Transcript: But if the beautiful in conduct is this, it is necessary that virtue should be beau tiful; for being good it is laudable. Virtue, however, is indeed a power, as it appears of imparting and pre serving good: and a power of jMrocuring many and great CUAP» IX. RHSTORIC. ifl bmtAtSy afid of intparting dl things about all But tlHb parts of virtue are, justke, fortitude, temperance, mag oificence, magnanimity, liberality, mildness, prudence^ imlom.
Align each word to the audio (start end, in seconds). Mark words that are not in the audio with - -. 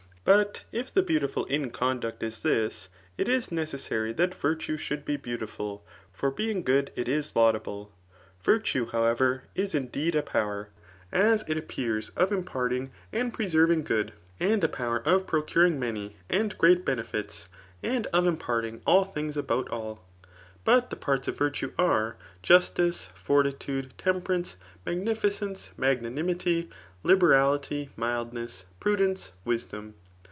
But 0.23 0.65
if 0.71 0.93
the 0.93 1.01
beautiful 1.01 1.45
in 1.45 1.71
conduct 1.71 2.21
is 2.21 2.41
this, 2.41 2.89
it 3.17 3.27
is 3.27 3.51
necessary 3.51 4.13
that 4.13 4.35
virtue 4.35 4.77
should 4.77 5.03
be 5.03 5.17
beau 5.17 5.35
tiful; 5.37 5.81
for 6.13 6.29
being 6.29 6.61
good 6.61 6.91
it 6.95 7.07
is 7.09 7.35
laudable. 7.35 7.91
Virtue, 8.39 8.85
however, 8.85 9.45
is 9.55 9.73
indeed 9.73 10.13
a 10.13 10.21
power, 10.21 10.69
as 11.11 11.43
it 11.49 11.57
appears 11.57 12.09
of 12.15 12.31
imparting 12.31 12.91
and 13.11 13.33
pre 13.33 13.47
serving 13.49 13.81
good: 13.83 14.13
and 14.39 14.63
a 14.63 14.69
power 14.69 14.99
of 15.05 15.25
jMrocuring 15.25 15.77
many 15.79 16.15
and 16.29 16.55
great 16.59 16.85
CUAP» 16.85 16.97
IX. 16.99 17.11
RHSTORIC. 17.11 17.11
ifl 17.11 17.43
bmtAtSy 17.43 17.47
afid 18.03 18.07
of 18.13 18.23
intparting 18.27 18.79
dl 18.81 19.13
things 19.13 19.35
about 19.35 19.69
all 19.69 20.05
But 20.63 20.91
tlHb 20.91 20.99
parts 20.99 21.27
of 21.29 21.37
virtue 21.37 21.73
are, 21.79 22.15
justke, 22.43 23.07
fortitude, 23.15 23.93
temperance, 23.97 24.55
mag 24.85 25.03
oificence, 25.03 25.69
magnanimity, 25.77 26.69
liberality, 27.01 27.89
mildness, 27.97 28.65
prudence^ 28.79 29.31
imlom. 29.47 29.93